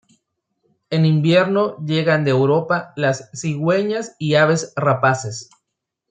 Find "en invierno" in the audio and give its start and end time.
0.89-1.77